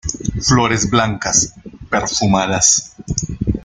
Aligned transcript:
Flores 0.47 0.89
blancas, 0.89 1.53
perfumadas. 1.87 2.95